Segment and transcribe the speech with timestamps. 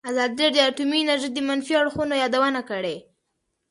[0.09, 2.95] ازادي راډیو د اټومي انرژي د منفي اړخونو یادونه کړې.